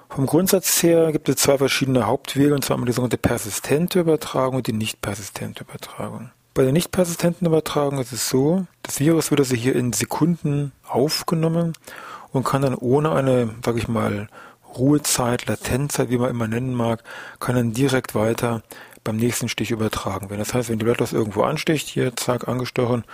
Vom 0.08 0.26
Grundsatz 0.26 0.82
her 0.82 1.12
gibt 1.12 1.28
es 1.28 1.36
zwei 1.36 1.58
verschiedene 1.58 2.06
Hauptwege, 2.06 2.54
und 2.54 2.64
zwar 2.64 2.74
einmal 2.76 2.86
die 2.86 2.92
sogenannte 2.92 3.18
persistente 3.18 4.00
Übertragung 4.00 4.56
und 4.56 4.66
die 4.66 4.72
nicht 4.72 5.00
persistente 5.00 5.64
Übertragung. 5.64 6.30
Bei 6.54 6.62
der 6.62 6.72
nicht 6.72 6.92
persistenten 6.92 7.46
Übertragung 7.46 7.98
ist 7.98 8.12
es 8.12 8.28
so, 8.28 8.66
das 8.82 9.00
Virus 9.00 9.30
wird 9.30 9.40
also 9.40 9.56
hier 9.56 9.74
in 9.74 9.92
Sekunden 9.92 10.72
aufgenommen 10.86 11.72
und 12.32 12.44
kann 12.44 12.62
dann 12.62 12.74
ohne 12.74 13.12
eine, 13.12 13.50
sag 13.64 13.76
ich 13.76 13.88
mal, 13.88 14.28
Ruhezeit, 14.76 15.46
Latenzzeit, 15.46 16.10
wie 16.10 16.18
man 16.18 16.30
immer 16.30 16.48
nennen 16.48 16.74
mag, 16.74 17.02
kann 17.38 17.54
dann 17.54 17.72
direkt 17.72 18.14
weiter 18.14 18.62
beim 19.04 19.16
nächsten 19.16 19.48
Stich 19.48 19.70
übertragen 19.70 20.30
werden. 20.30 20.40
Das 20.40 20.54
heißt, 20.54 20.70
wenn 20.70 20.78
die 20.78 20.84
Blattlaus 20.84 21.12
irgendwo 21.12 21.42
ansticht, 21.42 21.88
hier 21.88 22.16
zack 22.16 22.48
angestochen, 22.48 23.04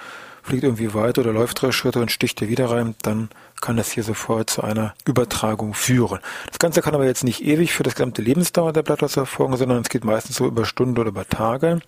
fliegt 0.42 0.64
irgendwie 0.64 0.94
weiter 0.94 1.20
oder 1.20 1.32
läuft 1.32 1.60
drei 1.60 1.72
Schritte 1.72 2.00
und 2.00 2.10
sticht 2.10 2.38
hier 2.38 2.48
wieder 2.48 2.70
rein, 2.70 2.94
dann 3.02 3.28
kann 3.60 3.76
das 3.76 3.90
hier 3.90 4.02
sofort 4.02 4.48
zu 4.48 4.62
einer 4.62 4.94
Übertragung 5.04 5.74
führen. 5.74 6.20
Das 6.48 6.58
Ganze 6.58 6.80
kann 6.80 6.94
aber 6.94 7.04
jetzt 7.04 7.24
nicht 7.24 7.44
ewig 7.44 7.72
für 7.72 7.82
das 7.82 7.94
gesamte 7.94 8.22
Lebensdauer 8.22 8.72
der 8.72 8.82
Blattlaus 8.82 9.16
erfolgen, 9.16 9.56
sondern 9.56 9.82
es 9.82 9.90
geht 9.90 10.04
meistens 10.04 10.36
so 10.36 10.46
über 10.46 10.64
Stunden 10.64 10.98
oder 10.98 11.10
über 11.10 11.28
Tage, 11.28 11.80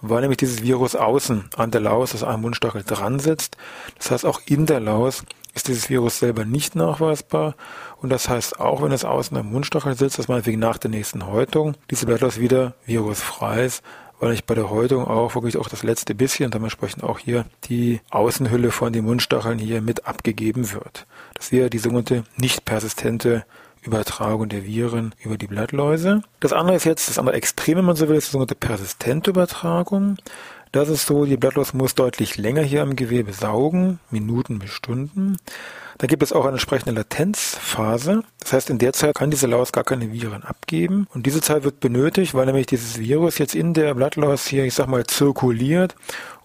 weil 0.00 0.22
nämlich 0.22 0.38
dieses 0.38 0.62
Virus 0.62 0.96
außen 0.96 1.50
an 1.56 1.70
der 1.70 1.82
Laus, 1.82 2.12
also 2.12 2.26
am 2.26 2.40
Mundstachel 2.40 2.84
dran 2.84 3.18
sitzt. 3.18 3.56
Das 3.98 4.10
heißt, 4.10 4.24
auch 4.24 4.40
in 4.46 4.64
der 4.64 4.80
Laus 4.80 5.24
ist 5.54 5.68
dieses 5.68 5.88
Virus 5.90 6.18
selber 6.18 6.44
nicht 6.44 6.74
nachweisbar 6.76 7.54
und 7.98 8.10
das 8.10 8.28
heißt, 8.28 8.60
auch 8.60 8.82
wenn 8.82 8.92
es 8.92 9.04
außen 9.04 9.36
am 9.36 9.50
Mundstachel 9.50 9.96
sitzt, 9.96 10.18
dass 10.18 10.28
man 10.28 10.44
wegen 10.46 10.60
nach 10.60 10.78
der 10.78 10.90
nächsten 10.90 11.26
Häutung 11.26 11.74
diese 11.90 12.06
Blattlaus 12.06 12.38
wieder 12.38 12.74
virusfrei 12.86 13.64
ist, 13.64 13.82
weil 14.20 14.34
ich 14.34 14.44
bei 14.44 14.54
der 14.54 14.70
Häutung 14.70 15.06
auch 15.06 15.34
wirklich 15.34 15.56
auch 15.56 15.68
das 15.68 15.82
letzte 15.82 16.14
bisschen 16.14 16.46
und 16.46 16.54
dementsprechend 16.54 17.02
auch 17.02 17.18
hier 17.18 17.46
die 17.64 18.00
Außenhülle 18.10 18.70
von 18.70 18.92
den 18.92 19.04
Mundstacheln 19.04 19.58
hier 19.58 19.80
mit 19.80 20.06
abgegeben 20.06 20.72
wird. 20.72 21.06
Das 21.34 21.52
wäre 21.52 21.70
die 21.70 21.78
sogenannte 21.78 22.24
nicht 22.36 22.64
persistente 22.64 23.44
Übertragung 23.82 24.50
der 24.50 24.64
Viren 24.64 25.14
über 25.24 25.38
die 25.38 25.46
Blattläuse. 25.46 26.22
Das 26.40 26.52
andere 26.52 26.76
ist 26.76 26.84
jetzt 26.84 27.08
das 27.08 27.18
andere 27.18 27.36
Extrem, 27.36 27.78
wenn 27.78 27.84
man 27.86 27.96
so 27.96 28.08
will, 28.08 28.16
ist 28.16 28.28
die 28.28 28.32
sogenannte 28.32 28.54
persistente 28.54 29.30
Übertragung. 29.30 30.16
Das 30.72 30.88
ist 30.88 31.06
so, 31.06 31.24
die 31.24 31.36
Blattlaus 31.36 31.74
muss 31.74 31.96
deutlich 31.96 32.36
länger 32.36 32.62
hier 32.62 32.82
im 32.82 32.94
Gewebe 32.94 33.32
saugen, 33.32 33.98
Minuten 34.10 34.60
bis 34.60 34.70
Stunden. 34.70 35.36
Da 35.98 36.06
gibt 36.06 36.22
es 36.22 36.32
auch 36.32 36.44
eine 36.44 36.52
entsprechende 36.52 36.94
Latenzphase. 36.94 38.22
Das 38.38 38.52
heißt, 38.52 38.70
in 38.70 38.78
der 38.78 38.92
Zeit 38.92 39.16
kann 39.16 39.32
diese 39.32 39.48
Laus 39.48 39.72
gar 39.72 39.82
keine 39.82 40.12
Viren 40.12 40.44
abgeben. 40.44 41.08
Und 41.12 41.26
diese 41.26 41.40
Zeit 41.40 41.64
wird 41.64 41.80
benötigt, 41.80 42.34
weil 42.34 42.46
nämlich 42.46 42.66
dieses 42.66 43.00
Virus 43.00 43.38
jetzt 43.38 43.56
in 43.56 43.74
der 43.74 43.94
Blattlaus 43.94 44.46
hier, 44.46 44.64
ich 44.64 44.74
sag 44.74 44.86
mal, 44.86 45.04
zirkuliert 45.04 45.96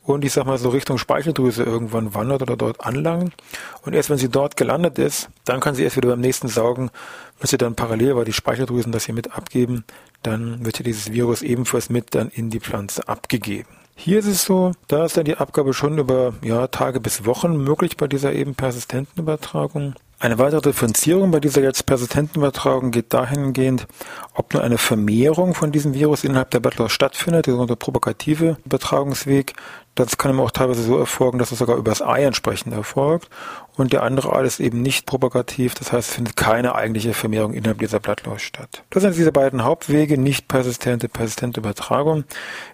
und 0.02 0.26
ich 0.26 0.34
sag 0.34 0.48
mal 0.48 0.58
so 0.58 0.70
Richtung 0.70 0.98
Speicheldrüse 0.98 1.62
irgendwann 1.62 2.16
wandert 2.16 2.42
oder 2.42 2.58
dort 2.58 2.82
anlangt. 2.82 3.36
Und 3.84 3.94
erst 3.94 4.10
wenn 4.10 4.18
sie 4.18 4.30
dort 4.30 4.58
gelandet 4.58 4.98
ist, 4.98 5.30
dann 5.46 5.60
kann 5.60 5.76
sie 5.76 5.84
erst 5.84 5.98
wieder 5.98 6.10
beim 6.10 6.20
nächsten 6.20 6.48
Saugen, 6.48 6.90
wenn 7.40 7.48
sie 7.48 7.60
dann 7.60 7.76
parallel, 7.76 8.16
weil 8.16 8.26
die 8.26 8.34
Speicheldrüsen 8.34 8.92
das 8.92 9.06
hier 9.06 9.16
mit 9.16 9.38
abgeben, 9.38 9.84
dann 10.24 10.66
wird 10.66 10.78
hier 10.78 10.84
dieses 10.84 11.14
Virus 11.14 11.44
ebenfalls 11.44 11.92
mit 11.92 12.16
dann 12.16 12.30
in 12.30 12.50
die 12.50 12.60
Pflanze 12.60 13.08
abgegeben. 13.08 13.85
Hier 13.98 14.20
ist 14.20 14.28
es 14.28 14.44
so, 14.44 14.74
da 14.88 15.06
ist 15.06 15.16
dann 15.16 15.24
die 15.24 15.38
Abgabe 15.38 15.74
schon 15.74 15.98
über 15.98 16.34
ja, 16.44 16.68
Tage 16.68 17.00
bis 17.00 17.26
Wochen 17.26 17.58
möglich 17.58 17.96
bei 17.96 18.08
dieser 18.08 18.34
eben 18.34 18.54
persistenten 18.54 19.24
Übertragung. 19.24 19.96
Eine 20.20 20.38
weitere 20.38 20.62
Differenzierung 20.62 21.32
bei 21.32 21.40
dieser 21.40 21.62
jetzt 21.62 21.86
persistenten 21.86 22.42
Übertragung 22.42 22.92
geht 22.92 23.14
dahingehend, 23.14 23.88
ob 24.34 24.54
nur 24.54 24.64
eine 24.64 24.78
Vermehrung 24.78 25.54
von 25.54 25.72
diesem 25.72 25.94
Virus 25.94 26.24
innerhalb 26.24 26.52
der 26.52 26.60
Blattlaus 26.60 26.92
stattfindet, 26.92 27.48
der 27.48 27.54
sogenannte 27.54 27.76
propagative 27.76 28.58
Übertragungsweg. 28.66 29.54
Das 29.94 30.18
kann 30.18 30.40
auch 30.40 30.52
teilweise 30.52 30.84
so 30.84 30.98
erfolgen, 30.98 31.38
dass 31.38 31.52
es 31.52 31.60
sogar 31.60 31.78
übers 31.78 32.02
Ei 32.02 32.24
entsprechend 32.24 32.74
erfolgt. 32.74 33.30
Und 33.78 33.92
der 33.92 34.04
andere 34.04 34.32
Art 34.32 34.46
ist 34.46 34.60
eben 34.60 34.82
nicht 34.82 35.06
propagativ, 35.06 35.76
das 35.76 35.92
heißt, 35.92 36.10
es 36.10 36.16
findet 36.16 36.38
keine 36.38 36.76
eigentliche 36.76 37.14
Vermehrung 37.14 37.54
innerhalb 37.54 37.80
dieser 37.80 38.00
Blattlaus 38.00 38.42
statt. 38.42 38.84
Das 38.90 39.04
sind 39.04 39.16
diese 39.18 39.34
beiden 39.34 39.64
Hauptwege, 39.66 40.18
nicht 40.18 40.48
persistente, 40.48 41.10
persistente 41.10 41.60
Übertragung. 41.60 42.24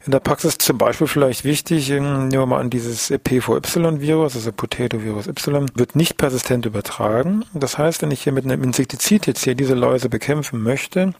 In 0.06 0.12
der 0.12 0.20
Praxis 0.20 0.60
zum 0.60 0.78
Beispiel 0.78 1.08
vielleicht 1.08 1.44
wichtig, 1.44 1.90
nehmen 1.90 2.32
wir 2.32 2.46
mal 2.46 2.60
an, 2.60 2.70
dieses 2.70 3.08
PVY-Virus, 3.08 4.36
also 4.36 4.52
Potato-Virus 4.52 5.28
Y, 5.28 5.70
wird 5.76 5.96
nicht 5.96 6.18
persistent 6.18 6.68
übertragen. 6.68 7.46
Das 7.54 7.78
heißt, 7.78 8.04
wenn 8.04 8.12
ich 8.12 8.22
hier 8.22 8.34
mit 8.34 8.46
einem 8.46 8.64
Insektizid 8.64 9.26
jetzt 9.26 9.44
hier 9.44 9.56
diese 9.56 9.74
Läuse 9.74 10.08
bekämpfen 10.08 10.62
möchte, 10.62 11.14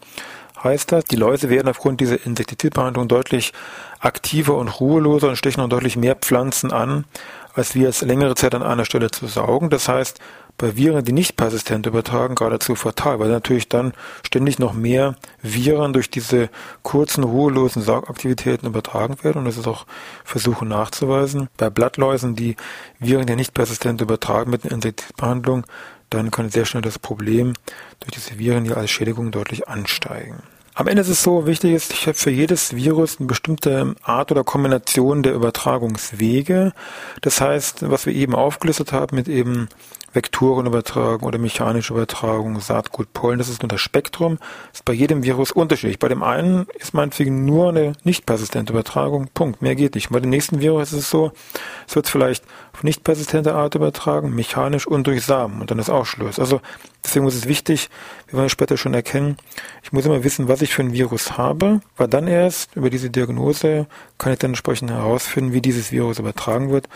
heißt 0.64 0.92
das, 0.92 1.06
die 1.06 1.16
Läuse 1.16 1.50
werden 1.50 1.68
aufgrund 1.68 2.02
dieser 2.02 2.24
Insektizidbehandlung 2.26 3.08
deutlich 3.08 3.54
aktiver 4.00 4.58
und 4.58 4.68
ruheloser 4.68 5.30
und 5.30 5.36
stechen 5.36 5.62
noch 5.62 5.70
deutlich 5.70 5.98
mehr 5.98 6.16
Pflanzen 6.16 6.72
an, 6.72 7.06
als 7.54 7.76
wir 7.76 7.90
es 7.90 8.02
längere 8.02 8.36
Zeit 8.36 8.56
an 8.56 8.64
einer 8.64 8.86
Stelle 8.86 9.12
zu 9.12 9.28
saugen. 9.28 9.70
Das 9.70 9.88
heißt, 9.88 10.20
bei 10.58 10.76
Viren, 10.76 11.04
die 11.04 11.12
nicht 11.12 11.38
persistent 11.38 11.86
übertragen, 11.88 12.36
geradezu 12.36 12.76
fatal, 12.76 13.20
weil 13.20 13.30
natürlich 13.30 13.68
dann 13.68 13.94
ständig 14.24 14.60
noch 14.60 14.74
mehr 14.74 15.16
Viren 15.42 15.94
durch 15.94 16.10
diese 16.10 16.50
kurzen, 16.84 17.24
ruhelosen 17.24 17.82
Saugaktivitäten 17.82 18.68
übertragen 18.68 19.24
werden. 19.24 19.40
Und 19.40 19.46
das 19.46 19.58
ist 19.58 19.68
auch 19.68 19.86
Versuche 20.24 20.66
nachzuweisen. 20.66 21.50
Bei 21.58 21.70
Blattläusen, 21.70 22.36
die 22.36 22.58
Viren, 23.00 23.26
die 23.26 23.36
nicht 23.36 23.54
persistent 23.54 24.02
übertragen 24.02 24.52
mit 24.52 24.64
einer 24.64 24.74
Insektizidbehandlung, 24.74 25.66
dann 26.10 26.30
kann 26.30 26.50
sehr 26.50 26.66
schnell 26.66 26.84
das 26.84 27.00
Problem 27.00 27.54
durch 28.00 28.12
diese 28.12 28.38
Viren 28.38 28.66
hier 28.66 28.78
als 28.78 28.92
Schädigung 28.92 29.32
deutlich 29.32 29.68
ansteigen. 29.68 30.44
Am 30.82 30.88
Ende 30.88 31.04
ist 31.04 31.10
es 31.10 31.22
so, 31.22 31.46
wichtig 31.46 31.74
ist, 31.74 31.94
ich 31.94 32.08
habe 32.08 32.18
für 32.18 32.32
jedes 32.32 32.76
Virus 32.76 33.20
eine 33.20 33.28
bestimmte 33.28 33.94
Art 34.02 34.32
oder 34.32 34.44
Kombination 34.44 35.22
der 35.22 35.36
Übertragungswege. 35.36 36.74
Das 37.22 37.40
heißt, 37.40 37.92
was 37.92 38.08
wir 38.08 38.16
eben 38.16 38.34
aufgelistet 38.34 38.92
haben 38.92 39.16
mit 39.16 39.28
eben 39.28 39.70
Vektoren 40.14 40.66
übertragen 40.66 41.26
oder 41.26 41.38
mechanische 41.38 41.94
Übertragung, 41.94 42.60
Saatgut, 42.60 43.14
Pollen. 43.14 43.38
Das 43.38 43.50
ist 43.50 43.62
nur 43.62 43.70
das 43.70 43.82
Spektrum. 43.82 44.38
Ist 44.74 44.86
bei 44.86 44.94
jedem 44.94 45.24
Virus 45.24 45.52
unterschiedlich. 45.52 46.00
Bei 46.00 46.10
dem 46.10 46.24
einen 46.24 46.68
ist 46.80 46.94
meinetwegen 46.94 47.46
nur 47.46 47.70
eine 47.70 47.94
nicht 48.04 48.26
persistente 48.26 48.74
Übertragung. 48.74 49.30
Punkt. 49.34 49.62
Mehr 49.62 49.76
geht 49.76 49.96
nicht. 49.96 50.10
Bei 50.10 50.20
dem 50.20 50.30
nächsten 50.30 50.60
Virus 50.60 50.92
ist 50.92 51.00
es 51.00 51.10
so, 51.10 51.32
es 51.88 51.96
wird 51.96 52.08
vielleicht 52.08 52.44
auf 52.74 52.84
nicht 52.84 53.04
persistente 53.04 53.54
Art 53.54 53.76
übertragen, 53.76 54.34
mechanisch 54.36 54.88
und 54.88 55.08
durch 55.08 55.24
Samen. 55.24 55.62
Und 55.62 55.72
dann 55.72 55.80
ist 55.80 55.90
auch 55.90 56.06
Schluss. 56.06 56.40
Also 56.40 56.62
deswegen 57.04 57.28
ist 57.28 57.36
es 57.36 57.48
wichtig, 57.48 57.90
wir 58.28 58.38
werden 58.38 58.50
später 58.50 58.78
schon 58.78 58.94
erkennen, 58.94 59.38
ich 59.84 59.92
muss 59.92 60.06
immer 60.06 60.24
wissen, 60.24 60.48
was 60.48 60.62
ich 60.62 60.74
für 60.74 60.84
ein 60.84 60.94
Virus 60.94 61.38
habe, 61.38 61.82
weil 61.98 62.08
dann 62.08 62.28
erst 62.28 62.76
über 62.76 62.90
diese 62.90 63.10
Diagnose 63.10 63.88
kann 64.18 64.34
ich 64.34 64.40
dann 64.40 64.52
entsprechend 64.52 64.92
herausfinden, 64.92 65.54
wie 65.54 65.62
dieses 65.62 65.92
Virus 65.92 66.20
übertragen 66.20 66.72
wird 66.72 66.88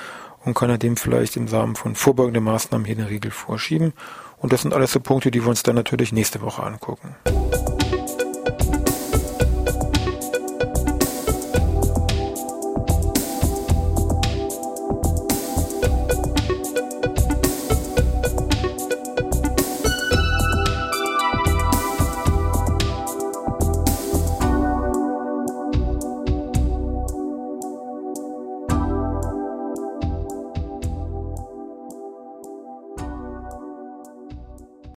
und 0.46 0.54
kann 0.54 0.70
er 0.70 0.78
dem 0.78 0.96
vielleicht 0.96 1.36
im 1.36 1.48
Samen 1.48 1.76
von 1.76 1.96
vorbeugenden 1.96 2.44
Maßnahmen 2.44 2.86
hier 2.86 2.96
den 2.96 3.06
Riegel 3.06 3.32
vorschieben. 3.32 3.94
Und 4.38 4.54
das 4.54 4.62
sind 4.62 4.74
alles 4.74 4.92
so 4.92 5.00
Punkte, 5.00 5.32
die 5.32 5.44
wir 5.44 5.50
uns 5.50 5.64
dann 5.64 5.76
natürlich 5.76 6.14
nächste 6.14 6.42
Woche 6.42 6.64
angucken. 6.64 7.16